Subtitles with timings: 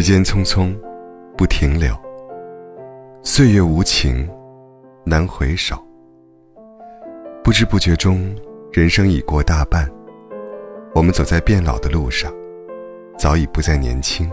[0.00, 0.74] 时间匆匆，
[1.36, 1.94] 不停留。
[3.22, 4.26] 岁月无情，
[5.04, 5.76] 难回首。
[7.44, 8.34] 不知不觉中，
[8.72, 9.86] 人生已过大半。
[10.94, 12.32] 我们走在变老的路上，
[13.18, 14.26] 早已不再年轻。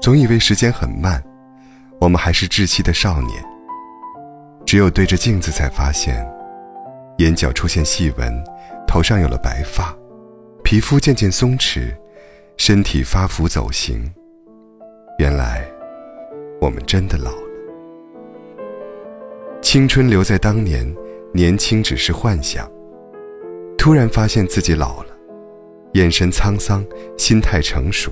[0.00, 1.20] 总以为时间很慢，
[2.00, 3.44] 我们还是稚气的少年。
[4.64, 6.24] 只有对着镜子，才发现，
[7.18, 8.32] 眼角出现细纹，
[8.86, 9.92] 头上有了白发，
[10.62, 11.92] 皮肤渐渐松弛，
[12.56, 14.08] 身体发福走形。
[15.18, 15.68] 原来，
[16.60, 17.48] 我们真的老了。
[19.60, 20.92] 青春留在当年，
[21.32, 22.68] 年轻只是幻想。
[23.78, 25.10] 突然发现自己老了，
[25.92, 26.84] 眼神沧桑，
[27.16, 28.10] 心态成熟，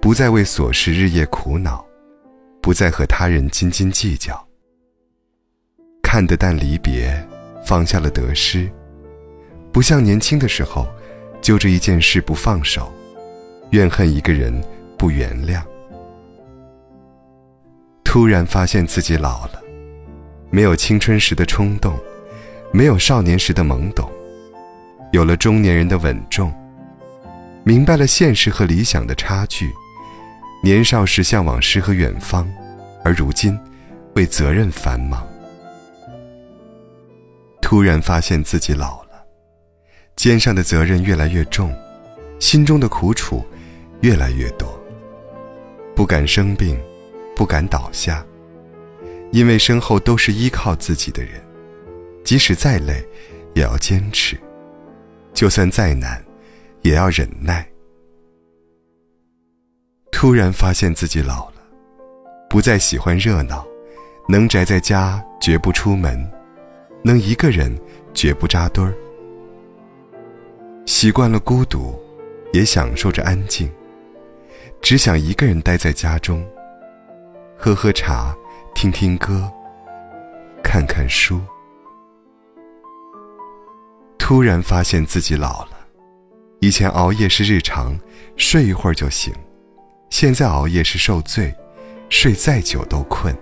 [0.00, 1.84] 不再为琐事日夜苦恼，
[2.62, 4.42] 不再和他人斤斤计较。
[6.02, 7.12] 看得淡离别，
[7.66, 8.70] 放下了得失，
[9.72, 10.86] 不像年轻的时候，
[11.42, 12.90] 揪着一件事不放手，
[13.70, 14.62] 怨恨一个人
[14.96, 15.60] 不原谅。
[18.14, 19.60] 突然发现自己老了，
[20.48, 21.98] 没有青春时的冲动，
[22.72, 24.08] 没有少年时的懵懂，
[25.10, 26.54] 有了中年人的稳重，
[27.64, 29.68] 明白了现实和理想的差距。
[30.62, 32.48] 年少时向往诗和远方，
[33.02, 33.58] 而如今
[34.14, 35.26] 为责任繁忙。
[37.60, 39.26] 突然发现自己老了，
[40.14, 41.74] 肩上的责任越来越重，
[42.38, 43.44] 心中的苦楚
[44.02, 44.72] 越来越多。
[45.96, 46.80] 不敢生病，
[47.34, 48.24] 不敢倒下，
[49.32, 51.32] 因为身后都是依靠自己的人，
[52.24, 53.06] 即使再累，
[53.54, 54.36] 也要坚持；
[55.32, 56.24] 就算再难，
[56.82, 57.66] 也要忍耐。
[60.12, 61.56] 突然发现自己老了，
[62.48, 63.66] 不再喜欢热闹，
[64.28, 66.30] 能宅在家，绝不出门。
[67.02, 67.76] 能一个人
[68.14, 68.94] 绝不扎堆儿，
[70.86, 71.94] 习惯了孤独，
[72.52, 73.70] 也享受着安静。
[74.80, 76.42] 只想一个人待在家中，
[77.64, 78.36] 喝喝茶，
[78.74, 79.50] 听听歌，
[80.62, 81.40] 看看书。
[84.18, 85.70] 突然发现自己老了，
[86.60, 87.98] 以前熬夜是日常，
[88.36, 89.32] 睡一会儿就醒；
[90.10, 91.54] 现在熬夜是受罪，
[92.10, 93.34] 睡再久都困。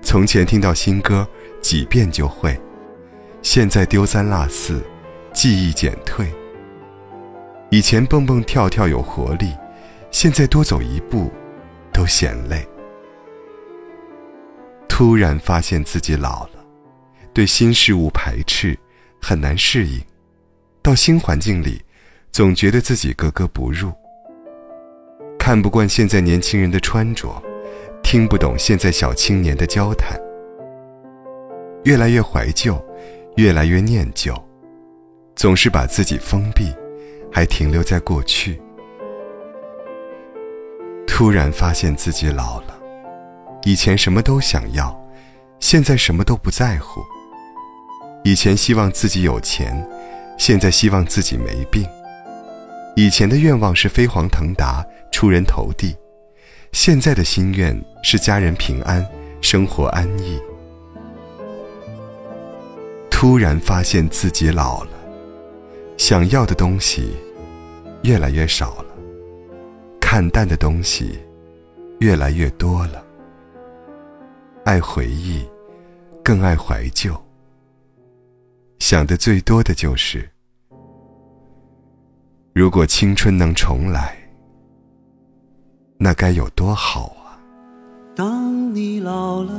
[0.00, 1.28] 从前听到新歌。
[1.60, 2.58] 几遍就会，
[3.42, 4.82] 现在丢三落四，
[5.34, 6.32] 记忆减退。
[7.70, 9.54] 以前蹦蹦跳跳有活力，
[10.10, 11.30] 现在多走一步，
[11.92, 12.66] 都嫌累。
[15.00, 16.62] 突然发现自己老了，
[17.32, 18.78] 对新事物排斥，
[19.18, 19.98] 很难适应。
[20.82, 21.80] 到新环境里，
[22.30, 23.90] 总觉得自己格格不入。
[25.38, 27.42] 看不惯现在年轻人的穿着，
[28.02, 30.20] 听不懂现在小青年的交谈。
[31.84, 32.78] 越来越怀旧，
[33.36, 34.34] 越来越念旧，
[35.34, 36.74] 总是把自己封闭，
[37.32, 38.60] 还停留在过去。
[41.06, 42.69] 突然发现自己老了，
[43.64, 44.98] 以前什么都想要，
[45.58, 47.02] 现在什么都不在乎。
[48.24, 49.86] 以前希望自己有钱，
[50.38, 51.86] 现在希望自己没病。
[52.96, 55.94] 以前的愿望是飞黄腾达、出人头地，
[56.72, 59.06] 现在的心愿是家人平安、
[59.40, 60.40] 生活安逸。
[63.10, 64.90] 突然发现自己老了，
[65.98, 67.14] 想要的东西
[68.02, 68.86] 越来越少了，
[70.00, 71.18] 看淡的东西
[71.98, 73.04] 越来越多了。
[74.70, 75.44] 爱回忆，
[76.22, 77.20] 更爱怀旧。
[78.78, 80.30] 想的最多的就是，
[82.54, 84.16] 如果青春能重来，
[85.98, 87.34] 那该有多好啊！
[88.14, 89.52] 当你老了。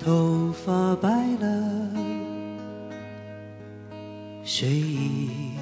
[0.00, 1.88] 头发白了，
[4.42, 5.52] 睡意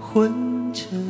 [0.00, 1.09] 昏沉。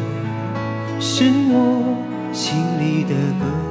[1.03, 1.97] 是我
[2.31, 3.70] 心里的歌。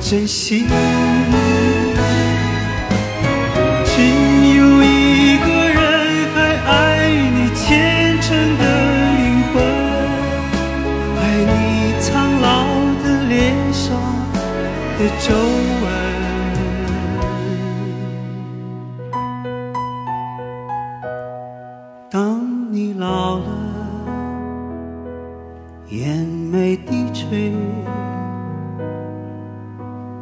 [0.00, 0.66] 真心。
[3.84, 3.92] 只
[4.56, 5.80] 有一个人
[6.34, 6.36] 还
[6.66, 6.70] 爱
[7.34, 8.62] 你虔诚的
[9.18, 9.62] 灵魂，
[11.16, 11.52] 爱你
[12.00, 12.08] 苍
[12.40, 12.48] 老
[13.04, 13.86] 的脸上
[14.98, 15.26] 的皱
[15.84, 15.99] 纹。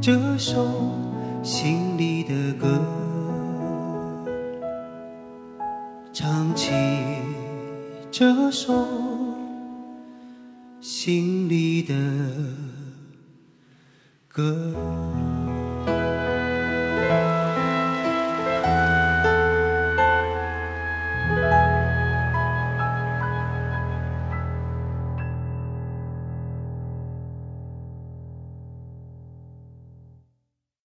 [0.00, 0.66] 这首
[1.42, 2.80] 心里的歌，
[6.12, 6.72] 唱起
[8.10, 8.86] 这首
[10.80, 11.94] 心里的
[14.28, 15.23] 歌。